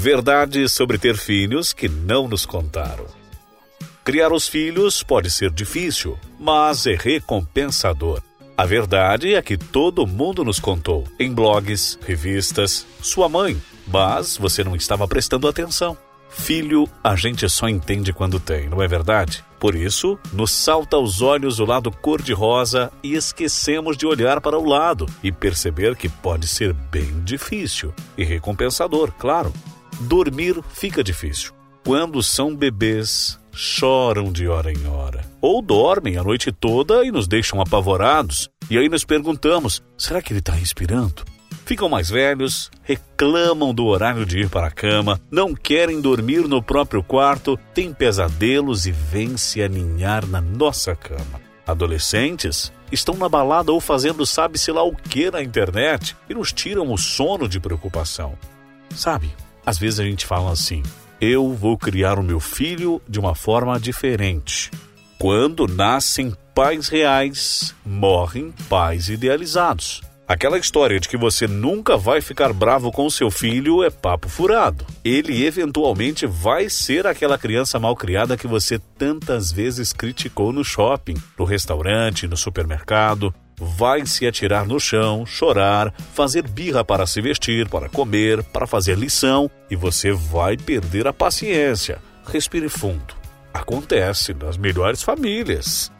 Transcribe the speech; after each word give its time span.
Verdade 0.00 0.68
sobre 0.68 0.96
ter 0.96 1.16
filhos 1.16 1.72
que 1.72 1.88
não 1.88 2.28
nos 2.28 2.46
contaram. 2.46 3.04
Criar 4.04 4.32
os 4.32 4.46
filhos 4.46 5.02
pode 5.02 5.28
ser 5.28 5.50
difícil, 5.50 6.16
mas 6.38 6.86
é 6.86 6.94
recompensador. 6.94 8.22
A 8.56 8.64
verdade 8.64 9.34
é 9.34 9.42
que 9.42 9.58
todo 9.58 10.06
mundo 10.06 10.44
nos 10.44 10.60
contou, 10.60 11.04
em 11.18 11.34
blogs, 11.34 11.98
revistas, 12.06 12.86
sua 13.02 13.28
mãe, 13.28 13.60
mas 13.88 14.36
você 14.36 14.62
não 14.62 14.76
estava 14.76 15.08
prestando 15.08 15.48
atenção. 15.48 15.98
Filho, 16.30 16.88
a 17.02 17.16
gente 17.16 17.48
só 17.48 17.68
entende 17.68 18.12
quando 18.12 18.38
tem, 18.38 18.68
não 18.68 18.80
é 18.80 18.86
verdade? 18.86 19.42
Por 19.58 19.74
isso, 19.74 20.16
nos 20.32 20.52
salta 20.52 20.94
aos 20.94 21.20
olhos 21.20 21.58
o 21.58 21.64
lado 21.64 21.90
cor-de-rosa 21.90 22.92
e 23.02 23.14
esquecemos 23.14 23.96
de 23.96 24.06
olhar 24.06 24.40
para 24.40 24.56
o 24.56 24.64
lado 24.64 25.06
e 25.24 25.32
perceber 25.32 25.96
que 25.96 26.08
pode 26.08 26.46
ser 26.46 26.72
bem 26.72 27.20
difícil 27.24 27.92
e 28.16 28.22
recompensador, 28.22 29.10
claro. 29.18 29.52
Dormir 30.00 30.62
fica 30.72 31.02
difícil. 31.02 31.52
Quando 31.84 32.22
são 32.22 32.54
bebês, 32.54 33.38
choram 33.52 34.30
de 34.30 34.46
hora 34.46 34.72
em 34.72 34.86
hora. 34.86 35.24
Ou 35.40 35.60
dormem 35.60 36.16
a 36.16 36.22
noite 36.22 36.52
toda 36.52 37.04
e 37.04 37.10
nos 37.10 37.26
deixam 37.26 37.60
apavorados. 37.60 38.48
E 38.70 38.78
aí 38.78 38.88
nos 38.88 39.04
perguntamos: 39.04 39.82
será 39.96 40.22
que 40.22 40.32
ele 40.32 40.38
está 40.38 40.52
respirando? 40.52 41.24
Ficam 41.64 41.88
mais 41.88 42.08
velhos, 42.08 42.70
reclamam 42.82 43.74
do 43.74 43.86
horário 43.86 44.24
de 44.24 44.38
ir 44.38 44.48
para 44.48 44.68
a 44.68 44.70
cama, 44.70 45.20
não 45.30 45.54
querem 45.54 46.00
dormir 46.00 46.48
no 46.48 46.62
próprio 46.62 47.02
quarto, 47.02 47.58
têm 47.74 47.92
pesadelos 47.92 48.86
e 48.86 48.92
vêm 48.92 49.36
se 49.36 49.60
aninhar 49.60 50.26
na 50.26 50.40
nossa 50.40 50.94
cama. 50.94 51.40
Adolescentes 51.66 52.72
estão 52.90 53.16
na 53.16 53.28
balada 53.28 53.72
ou 53.72 53.80
fazendo 53.80 54.24
sabe-se 54.24 54.72
lá 54.72 54.82
o 54.82 54.94
que 54.94 55.30
na 55.30 55.42
internet 55.42 56.16
e 56.28 56.34
nos 56.34 56.52
tiram 56.52 56.90
o 56.90 56.96
sono 56.96 57.46
de 57.46 57.60
preocupação. 57.60 58.38
Sabe, 58.94 59.30
às 59.68 59.78
vezes 59.78 60.00
a 60.00 60.04
gente 60.04 60.24
fala 60.24 60.50
assim: 60.50 60.82
eu 61.20 61.52
vou 61.52 61.76
criar 61.76 62.18
o 62.18 62.22
meu 62.22 62.40
filho 62.40 63.02
de 63.06 63.20
uma 63.20 63.34
forma 63.34 63.78
diferente. 63.78 64.70
Quando 65.18 65.66
nascem 65.66 66.32
pais 66.54 66.88
reais, 66.88 67.74
morrem 67.84 68.54
pais 68.68 69.08
idealizados. 69.08 70.00
Aquela 70.26 70.58
história 70.58 71.00
de 71.00 71.08
que 71.08 71.16
você 71.16 71.46
nunca 71.46 71.96
vai 71.96 72.20
ficar 72.20 72.52
bravo 72.52 72.92
com 72.92 73.08
seu 73.08 73.30
filho 73.30 73.82
é 73.82 73.88
papo 73.90 74.28
furado. 74.28 74.86
Ele 75.02 75.44
eventualmente 75.44 76.26
vai 76.26 76.68
ser 76.68 77.06
aquela 77.06 77.38
criança 77.38 77.78
mal 77.78 77.96
criada 77.96 78.36
que 78.36 78.46
você 78.46 78.78
tantas 78.78 79.50
vezes 79.50 79.92
criticou 79.92 80.52
no 80.52 80.62
shopping, 80.62 81.16
no 81.38 81.44
restaurante, 81.44 82.28
no 82.28 82.36
supermercado. 82.36 83.34
Vai 83.58 84.06
se 84.06 84.26
atirar 84.26 84.66
no 84.66 84.78
chão, 84.78 85.26
chorar, 85.26 85.92
fazer 86.14 86.46
birra 86.46 86.84
para 86.84 87.06
se 87.06 87.20
vestir, 87.20 87.68
para 87.68 87.88
comer, 87.88 88.42
para 88.44 88.66
fazer 88.66 88.96
lição 88.96 89.50
e 89.70 89.76
você 89.76 90.12
vai 90.12 90.56
perder 90.56 91.06
a 91.06 91.12
paciência. 91.12 91.98
Respire 92.26 92.68
fundo. 92.68 93.14
Acontece 93.52 94.32
nas 94.34 94.56
melhores 94.56 95.02
famílias. 95.02 95.90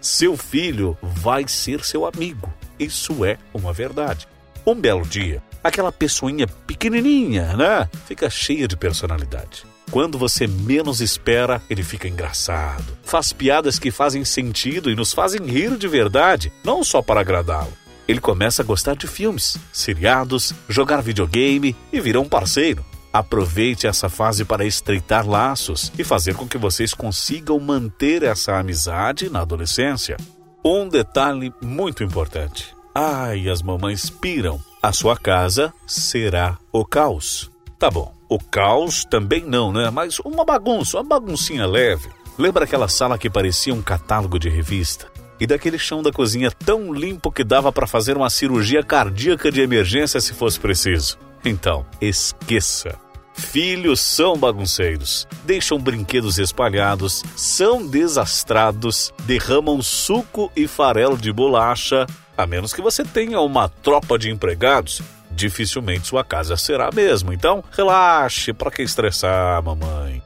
Seu 0.00 0.36
filho 0.36 0.96
vai 1.02 1.48
ser 1.48 1.82
seu 1.82 2.04
amigo 2.04 2.52
isso 2.78 3.24
é 3.24 3.38
uma 3.54 3.72
verdade. 3.72 4.28
Um 4.66 4.74
belo 4.74 5.06
dia, 5.06 5.42
aquela 5.62 5.92
pessoinha 5.92 6.46
pequenininha, 6.46 7.56
né? 7.56 7.88
Fica 8.06 8.28
cheia 8.28 8.68
de 8.68 8.76
personalidade. 8.76 9.64
Quando 9.90 10.18
você 10.18 10.46
menos 10.46 11.00
espera, 11.00 11.62
ele 11.70 11.82
fica 11.82 12.08
engraçado. 12.08 12.84
Faz 13.02 13.32
piadas 13.32 13.78
que 13.78 13.90
fazem 13.90 14.24
sentido 14.24 14.90
e 14.90 14.96
nos 14.96 15.12
fazem 15.12 15.44
rir 15.46 15.76
de 15.76 15.86
verdade, 15.88 16.52
não 16.64 16.82
só 16.82 17.00
para 17.00 17.20
agradá-lo. 17.20 17.72
Ele 18.08 18.20
começa 18.20 18.62
a 18.62 18.64
gostar 18.64 18.96
de 18.96 19.06
filmes, 19.06 19.56
seriados, 19.72 20.54
jogar 20.68 21.00
videogame 21.00 21.74
e 21.92 22.00
vira 22.00 22.20
um 22.20 22.28
parceiro. 22.28 22.84
Aproveite 23.12 23.86
essa 23.86 24.08
fase 24.08 24.44
para 24.44 24.66
estreitar 24.66 25.26
laços 25.26 25.90
e 25.98 26.04
fazer 26.04 26.34
com 26.34 26.46
que 26.46 26.58
vocês 26.58 26.92
consigam 26.92 27.58
manter 27.58 28.22
essa 28.22 28.58
amizade 28.58 29.30
na 29.30 29.40
adolescência. 29.40 30.16
Um 30.64 30.88
detalhe 30.88 31.52
muito 31.62 32.04
importante. 32.04 32.74
Ai, 32.94 33.48
as 33.48 33.62
mamães 33.62 34.10
piram. 34.10 34.60
A 34.82 34.92
sua 34.92 35.16
casa 35.16 35.72
será 35.86 36.58
o 36.72 36.84
caos. 36.84 37.50
Tá 37.78 37.90
bom, 37.90 38.15
o 38.28 38.38
caos 38.38 39.04
também 39.04 39.44
não, 39.44 39.72
né? 39.72 39.90
Mas 39.90 40.18
uma 40.20 40.44
bagunça, 40.44 40.98
uma 40.98 41.04
baguncinha 41.04 41.66
leve. 41.66 42.10
Lembra 42.38 42.64
aquela 42.64 42.88
sala 42.88 43.18
que 43.18 43.30
parecia 43.30 43.72
um 43.72 43.82
catálogo 43.82 44.38
de 44.38 44.48
revista? 44.48 45.06
E 45.38 45.46
daquele 45.46 45.78
chão 45.78 46.02
da 46.02 46.12
cozinha 46.12 46.50
tão 46.50 46.92
limpo 46.92 47.30
que 47.30 47.44
dava 47.44 47.70
para 47.70 47.86
fazer 47.86 48.16
uma 48.16 48.30
cirurgia 48.30 48.82
cardíaca 48.82 49.50
de 49.50 49.60
emergência 49.60 50.20
se 50.20 50.32
fosse 50.32 50.58
preciso? 50.58 51.18
Então, 51.44 51.86
esqueça. 52.00 52.98
Filhos 53.34 54.00
são 54.00 54.34
bagunceiros, 54.36 55.28
deixam 55.44 55.78
brinquedos 55.78 56.38
espalhados, 56.38 57.22
são 57.36 57.86
desastrados, 57.86 59.12
derramam 59.26 59.82
suco 59.82 60.50
e 60.56 60.66
farelo 60.66 61.18
de 61.18 61.30
bolacha. 61.30 62.06
A 62.36 62.46
menos 62.46 62.72
que 62.72 62.80
você 62.80 63.04
tenha 63.04 63.38
uma 63.40 63.68
tropa 63.68 64.18
de 64.18 64.30
empregados, 64.30 65.02
dificilmente 65.36 66.08
sua 66.08 66.24
casa 66.24 66.56
será 66.56 66.90
mesmo. 66.92 67.32
Então, 67.32 67.62
relaxe, 67.70 68.52
para 68.52 68.70
que 68.70 68.82
estressar, 68.82 69.62
mamãe? 69.62 70.22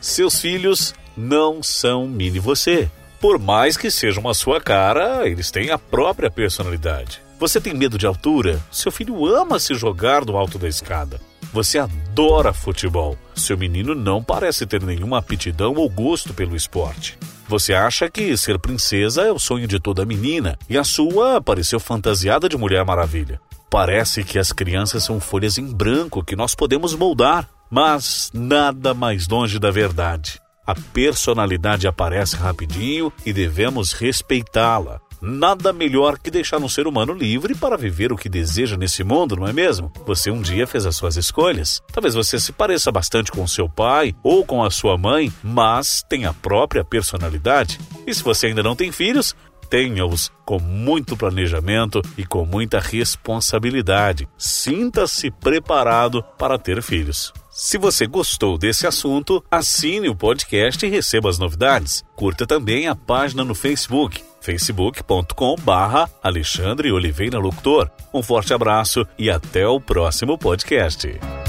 Seus 0.00 0.40
filhos 0.40 0.94
não 1.16 1.62
são 1.62 2.08
mini 2.08 2.38
você. 2.38 2.90
Por 3.20 3.38
mais 3.38 3.76
que 3.76 3.90
sejam 3.90 4.26
a 4.26 4.32
sua 4.32 4.60
cara, 4.60 5.28
eles 5.28 5.50
têm 5.50 5.70
a 5.70 5.78
própria 5.78 6.30
personalidade. 6.30 7.20
Você 7.38 7.60
tem 7.60 7.74
medo 7.74 7.98
de 7.98 8.06
altura? 8.06 8.58
Seu 8.70 8.90
filho 8.90 9.26
ama 9.26 9.58
se 9.58 9.74
jogar 9.74 10.24
do 10.24 10.36
alto 10.36 10.58
da 10.58 10.68
escada. 10.68 11.20
Você 11.52 11.78
adora 11.78 12.52
futebol. 12.52 13.18
Seu 13.34 13.58
menino 13.58 13.94
não 13.94 14.22
parece 14.22 14.66
ter 14.66 14.82
nenhuma 14.82 15.18
aptidão 15.18 15.74
ou 15.74 15.88
gosto 15.88 16.32
pelo 16.32 16.56
esporte. 16.56 17.18
Você 17.48 17.74
acha 17.74 18.08
que 18.08 18.36
ser 18.36 18.58
princesa 18.58 19.22
é 19.22 19.32
o 19.32 19.38
sonho 19.38 19.66
de 19.66 19.80
toda 19.80 20.06
menina 20.06 20.56
e 20.68 20.78
a 20.78 20.84
sua 20.84 21.40
pareceu 21.40 21.80
fantasiada 21.80 22.48
de 22.48 22.56
Mulher 22.56 22.84
Maravilha. 22.84 23.40
Parece 23.70 24.24
que 24.24 24.36
as 24.36 24.50
crianças 24.50 25.04
são 25.04 25.20
folhas 25.20 25.56
em 25.56 25.72
branco 25.72 26.24
que 26.24 26.34
nós 26.34 26.56
podemos 26.56 26.92
moldar, 26.94 27.48
mas 27.70 28.28
nada 28.34 28.92
mais 28.92 29.28
longe 29.28 29.60
da 29.60 29.70
verdade. 29.70 30.40
A 30.66 30.74
personalidade 30.74 31.86
aparece 31.86 32.34
rapidinho 32.36 33.12
e 33.24 33.32
devemos 33.32 33.92
respeitá-la. 33.92 35.00
Nada 35.22 35.70
melhor 35.70 36.18
que 36.18 36.30
deixar 36.30 36.58
um 36.58 36.68
ser 36.68 36.86
humano 36.86 37.12
livre 37.12 37.54
para 37.54 37.76
viver 37.76 38.10
o 38.10 38.16
que 38.16 38.28
deseja 38.28 38.76
nesse 38.76 39.04
mundo, 39.04 39.36
não 39.36 39.46
é 39.46 39.52
mesmo? 39.52 39.92
Você 40.06 40.30
um 40.30 40.40
dia 40.40 40.66
fez 40.66 40.86
as 40.86 40.96
suas 40.96 41.16
escolhas. 41.16 41.82
Talvez 41.92 42.14
você 42.14 42.40
se 42.40 42.52
pareça 42.52 42.90
bastante 42.90 43.30
com 43.30 43.46
seu 43.46 43.68
pai 43.68 44.14
ou 44.22 44.46
com 44.46 44.64
a 44.64 44.70
sua 44.70 44.96
mãe, 44.96 45.30
mas 45.42 46.02
tem 46.08 46.24
a 46.24 46.32
própria 46.32 46.82
personalidade. 46.82 47.78
E 48.06 48.14
se 48.14 48.22
você 48.22 48.46
ainda 48.46 48.62
não 48.62 48.74
tem 48.74 48.90
filhos, 48.90 49.36
tenha-os 49.70 50.32
com 50.44 50.58
muito 50.58 51.16
planejamento 51.16 52.02
e 52.18 52.26
com 52.26 52.44
muita 52.44 52.80
responsabilidade. 52.80 54.28
Sinta-se 54.36 55.30
preparado 55.30 56.22
para 56.36 56.58
ter 56.58 56.82
filhos. 56.82 57.32
Se 57.50 57.78
você 57.78 58.06
gostou 58.06 58.58
desse 58.58 58.86
assunto, 58.86 59.42
assine 59.50 60.08
o 60.08 60.14
podcast 60.14 60.84
e 60.84 60.88
receba 60.88 61.30
as 61.30 61.38
novidades. 61.38 62.02
Curta 62.16 62.46
também 62.46 62.88
a 62.88 62.96
página 62.96 63.44
no 63.44 63.54
Facebook 63.54 64.22
facebook.com 64.40 65.54
barra 65.56 66.10
Alexandre 66.22 66.90
Oliveira 66.90 67.38
Locutor. 67.38 67.90
Um 68.12 68.22
forte 68.22 68.52
abraço 68.52 69.06
e 69.18 69.30
até 69.30 69.66
o 69.66 69.80
próximo 69.80 70.36
podcast. 70.38 71.39